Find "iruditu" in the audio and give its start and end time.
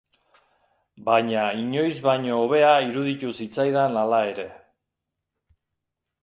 2.87-3.35